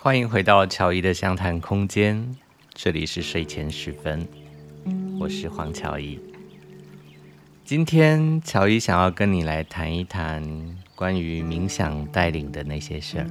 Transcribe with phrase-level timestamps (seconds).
[0.00, 2.24] 欢迎回到乔伊的相谈空间，
[2.72, 4.24] 这里是睡前时分，
[5.18, 6.20] 我是黄乔伊。
[7.64, 10.40] 今天乔伊想要跟你来谈一谈
[10.94, 13.26] 关于冥想带领的那些事儿。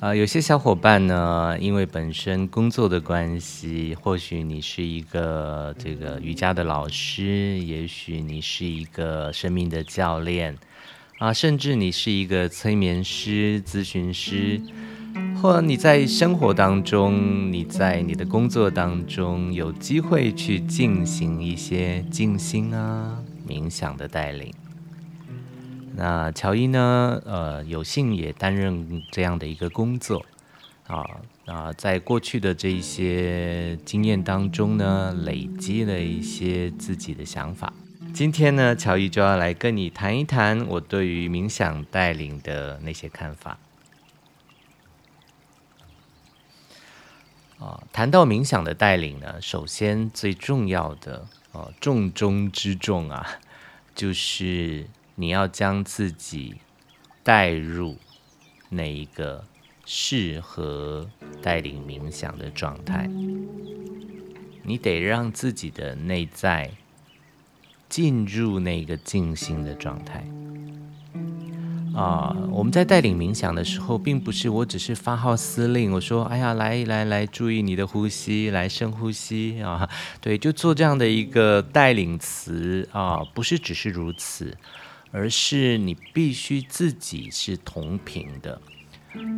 [0.00, 10.56] 啊、有些小伙伴呢，因为本身工作的关系，或许你是一个这个瑜伽的老师，也许你是一个生命的教练。
[11.22, 14.60] 啊，甚至你是一个催眠师、咨询师，
[15.40, 24.52] 或你在生活当中，你在你的工作当中有机会去进行一些静心啊、冥想的带领。
[25.94, 30.26] 那乔伊呢，呃，有幸也担任这样的一个工作，
[30.88, 31.06] 啊
[31.46, 37.72] 啊，在过去的这一些经验当中呢，累积了一些自己的想法。
[38.14, 43.58] 今天呢，乔伊就要来跟你谈一谈我对于冥想带领的那些看法。
[47.58, 53.40] 啊，谈到冥想的带领呢，首先最重要的哦，重中之重啊，
[53.94, 56.56] 就是你要将自己
[57.22, 57.96] 带入
[58.68, 59.46] 那一个
[59.86, 61.08] 适合
[61.40, 63.08] 带领冥想的状态，
[64.64, 66.72] 你得让自己的内在。
[67.92, 70.24] 进入那个静心的状态
[71.94, 72.34] 啊！
[72.50, 79.86] 我们在带领冥想的时候，并不是我只是发号施令，我说：“哎呀，来来来，注意你的呼吸，来深呼吸啊！”
[80.22, 84.56] 对，就做这样的一个带领词啊，不是只是如此，
[85.10, 88.58] 而是你必须自己是同频的。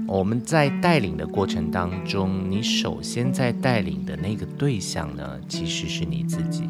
[0.06, 6.68] 我们在带领的过程当中，你首先在带领的那个对象呢，其实是你自己。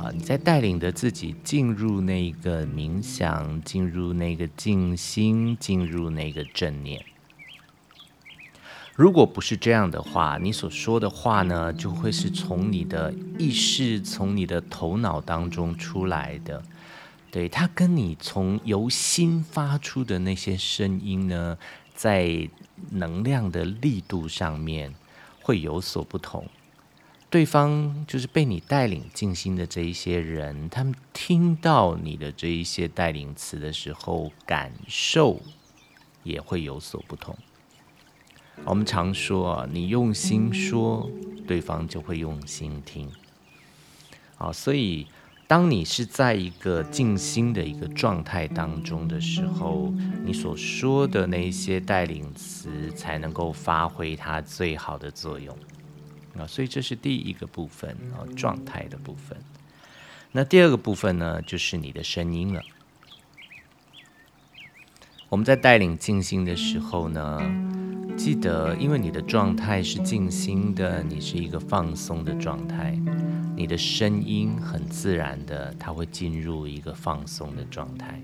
[0.00, 7.04] 啊，你在带领着自己进入那个冥想，进入那个静心，进入那个正念。
[8.94, 16.62] 如果不是这样的话，你所说的话呢，就会是从你的意识、从你的头脑当中出来的。
[17.30, 21.58] 对，它跟你从由心发出的那些声音呢，
[21.94, 22.48] 在
[22.90, 24.94] 能量的力度上面
[25.42, 26.46] 会有所不同。
[27.30, 35.40] 对方就是被你带领静心的这一些人，他们听到你的这一些带领词的时候，感受
[36.24, 37.38] 也会有所不同。
[38.64, 41.08] 我们常说啊，你用心说，
[41.46, 43.08] 对方就会用心听。
[44.34, 45.06] 好，所以
[45.46, 55.56] 当你是在一个静心的一个状态当中的时候，你所说的那些带领词才能够发挥它最好的作用。
[56.38, 59.38] 啊，所以这是第一个部分啊，状态的部分。
[60.32, 62.62] 那第二个部分呢，就是你的声音了。
[65.28, 67.40] 我们在带领静心的时候呢，
[68.16, 72.98] 记得，因为你的状态是静心的，你是一个放松的状态，
[73.56, 78.20] 你的声音很自然的，它会进入一个放松的状态。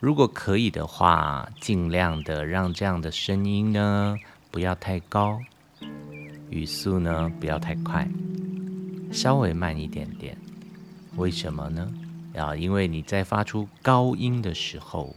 [0.00, 4.16] 如果可以的话，尽量的让这样的声音呢，
[4.50, 5.40] 不要太高。
[6.50, 8.08] 语速呢，不要太快，
[9.12, 10.36] 稍微慢一点点。
[11.16, 11.92] 为什么呢？
[12.36, 15.14] 啊，因为你在发出高音的时候，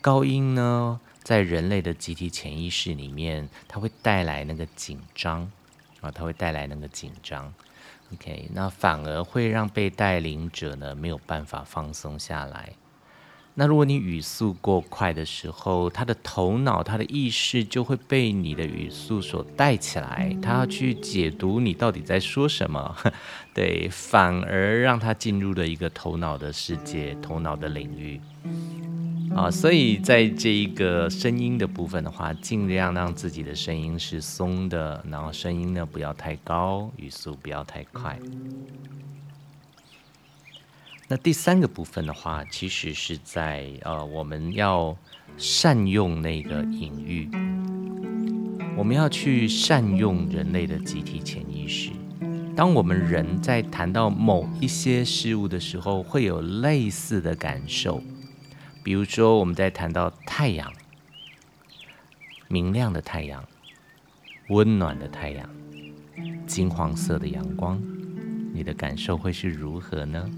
[0.00, 5.50] 高音呢，在人类的集体潜意识里面，它会带来那个紧张
[6.00, 7.52] 啊，它会带来那个紧张。
[8.12, 12.72] OK，那反而会让被带领者呢，没有办法放松下来。
[13.58, 22.94] 那如果你语速过快的时候，他的头脑、他的意识就会被你的语速所带起来，他要去解读你到底在说什么，
[23.54, 28.20] 对，反而让他进入了一个头脑的世界、头脑的领域。
[29.34, 38.18] 啊，所以在这一个声音的部分的话，尽量让自己的声音是松的，然后声音呢不要太高，语速不要太快。
[41.08, 44.96] 那第三个部分的话，其实是在呃，我们要
[45.36, 47.30] 善用那个隐喻，
[48.76, 51.92] 我们要去善用人类的集体潜意识。
[52.56, 58.02] 当我们人在谈到某一些事物的时候，会有类似的感受。
[58.82, 60.72] 比如说，我们在谈到太阳，
[62.48, 63.44] 明亮的太阳，
[64.48, 65.48] 温暖的太阳，
[66.48, 67.80] 金黄色的阳光，
[68.52, 70.28] 你的感受会是如何呢？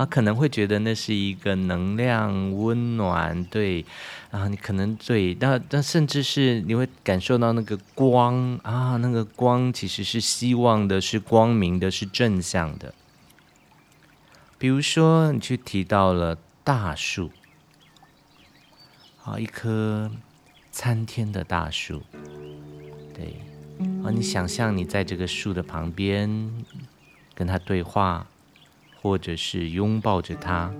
[0.00, 3.84] 啊，可能会觉得那是一个能量温暖，对，
[4.30, 12.94] 啊，你可能对，那那甚至是你会感受到那个光啊，那个光其实是希望的，是光明的，是正向的。
[14.56, 17.30] 比如说，你去提到了大树，
[19.22, 20.10] 啊，一棵
[20.72, 22.00] 参天的大树，
[23.12, 23.34] 对，
[24.02, 26.64] 啊，你想象你在这个树的旁边，
[27.34, 28.26] 跟它对话，
[29.00, 30.72] 或者是拥抱着它。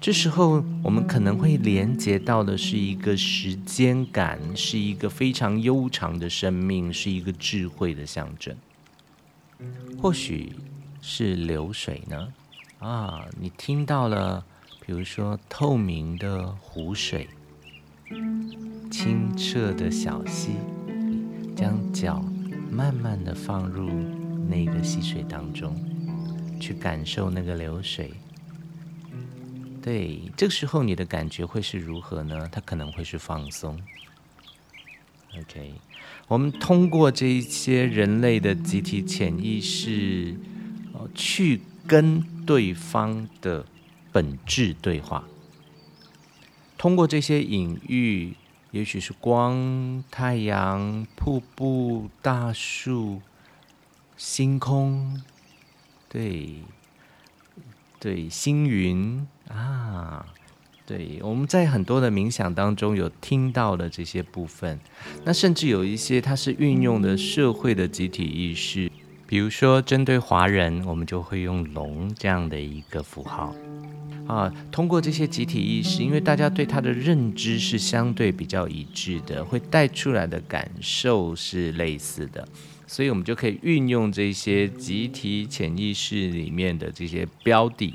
[0.00, 8.54] 这时候，我们可能会连接到的是一个时间感，是一个非常悠长的生命，是一个智慧的象征。
[9.98, 10.52] 或许
[11.00, 12.28] 是流水呢？
[12.80, 14.44] 啊，你听到了，
[14.84, 17.26] 比如说透明的湖水，
[18.90, 20.50] 清澈的小溪，
[21.56, 22.22] 将脚
[22.70, 23.88] 慢慢的放入
[24.46, 25.74] 那个溪水当中，
[26.60, 28.12] 去感受那个流水。
[29.82, 32.48] 对，这个时候你的感觉会是如何呢？
[32.50, 33.78] 它可能会是放松。
[35.38, 35.74] OK，
[36.28, 40.36] 我们通过这一些人类的集体潜意识，
[41.14, 43.66] 去跟对方的
[44.12, 45.24] 本质对话。
[46.78, 48.34] 通过这些隐喻，
[48.70, 53.20] 也许是光、太阳、瀑布、大树、
[54.16, 55.20] 星空，
[56.14, 56.62] 对。
[58.00, 60.26] 对，星云啊，
[60.84, 64.78] 对，我们在很多的冥想当中有听到的这些部分，
[65.24, 68.92] 那甚至有一些它是运用的社会的集体意识，
[69.26, 73.54] 比如说针对华人，我们就会用龙这样的一个符号
[74.26, 82.46] 啊，通过这些集体意识，因为大家对它的认知是相对比较一致的，会带出来的感受是类似的。
[82.86, 87.94] 所以，我们就可以运用这些集体潜意识里面的这些标的，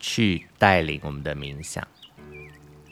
[0.00, 1.86] 去带领我们的冥想。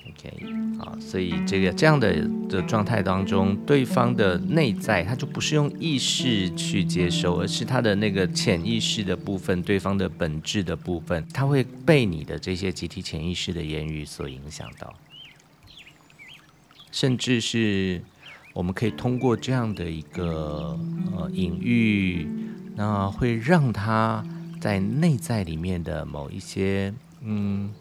[0.06, 14.94] OK，好，所以这个这样的的状态当中，对方的内在，他就不是用意识去接收，而是他的那个潜意识的部分，对方的本质的部分，他会被你的这些集体潜意识的言语所影响到，
[16.92, 18.02] 甚至是。
[18.58, 20.76] 我们可以通过这样的一个
[21.16, 22.28] 呃隐喻，
[22.74, 24.26] 那会让他
[24.60, 27.72] 在内在里面的某一些嗯，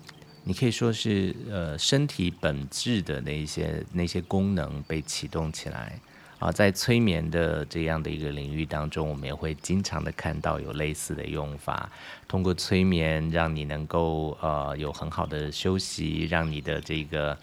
[0.43, 5.99] 你可以说是呃身体本质的那一些那些功能被启动起来
[6.37, 11.89] 啊，在催眠的这样的一个领域当中，我们也会经常的看到有类似的用法，
[12.27, 17.35] 通过催眠让你能够呃有很好的休息，让你的这个。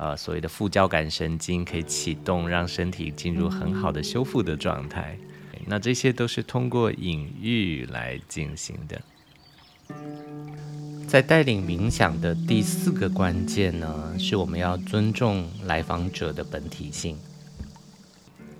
[0.00, 5.14] 呃，所谓的副交感神经可以启动，让身体进入很好的修复的状态。
[5.66, 9.02] 那这些都是通过隐喻来进行的。
[11.06, 17.18] 在带领冥想的第四个关键呢，是我们要尊重来访者的本体性。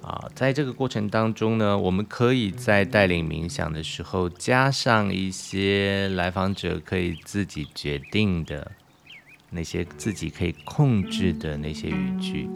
[0.02, 8.72] 啊，在这个过程当中呢，我们可以在带领冥想的时候加上一些来访者可以自己决定的。
[9.50, 12.48] 那些自己可以控制的那些语句，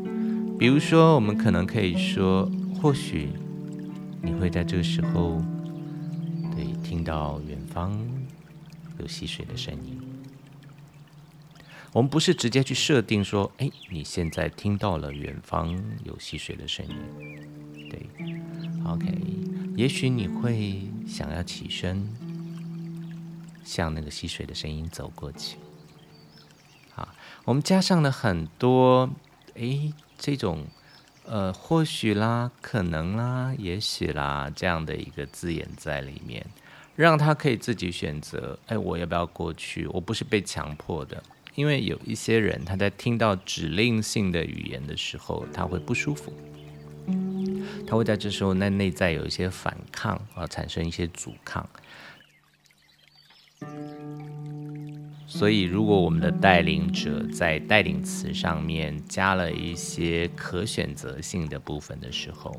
[0.59, 2.49] 比如说，我们可能可以说
[2.81, 3.31] ：“或许
[4.23, 5.43] 你会在这个时候，
[6.55, 8.01] 对，听到远方
[8.99, 10.01] 有溪水的声音。”
[11.93, 16.97] 我们不是直接去设定说：“哎，你现在听到了远方有溪水的声音。”
[17.91, 18.09] 对
[18.85, 19.07] ，OK，
[19.77, 22.09] 也许你会想要起身，
[23.65, 25.57] 向那个溪水的声音走过去。
[27.45, 29.11] 我们加上了很多，
[29.55, 30.65] 诶，这种，
[31.27, 36.47] 呃，或许啦，可能啦，也许啦，这样的一个字眼在里面，
[36.97, 39.87] 让他可以自己选择，诶，我要不要过去？
[39.89, 41.23] 我不是被强迫的，
[41.55, 46.33] 因为有一些人他在听到指令性的语言的时候，他会不舒服，
[47.87, 51.69] 他会在这时候那内在有一些反抗啊，产生一些阻抗。
[55.37, 62.55] 所以，如果我们的带领者在带领词上面加了一些可选择性的部分的时候，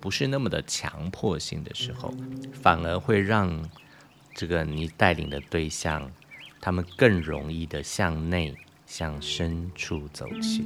[0.00, 2.14] 不是那么的强迫性的时候，
[2.52, 3.60] 反而会让
[4.32, 6.08] 这个你带领的对象，
[6.60, 8.54] 他们更容易的向内、
[8.86, 10.64] 向深处走去。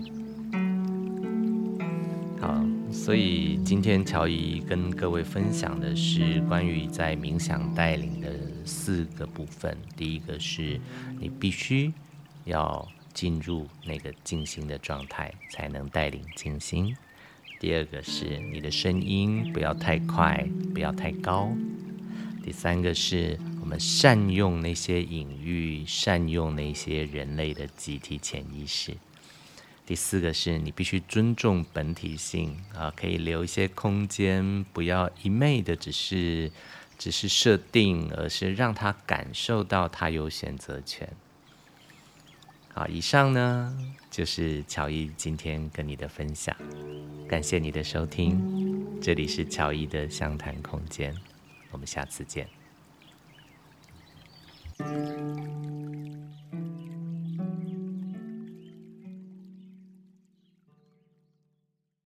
[2.42, 8.28] 好，所以今天乔怡跟各位分享的是关于在冥想带领的
[8.64, 9.76] 四个部分。
[9.96, 10.80] 第一个是
[11.20, 11.92] 你必须
[12.44, 16.96] 要进入那个静心的状态，才能带领静心。
[17.60, 21.50] 第二个是你的声音不要太快，不要太高。
[22.42, 28.94] 第三个是我们善用那些隐喻，善用那些人类的集体潜意识。
[29.86, 36.50] 第四个是你必须尊重本体性啊，可以留一些空间，不要一昧的只是
[36.98, 41.08] 只是设定，而是让他感受到他有选择权。
[42.72, 43.76] 好，以上呢
[44.10, 46.56] 就是乔伊今天跟你的分享，
[47.28, 51.14] 感谢你的收听，这里是乔伊的相谈空间，
[51.70, 52.48] 我们下次见。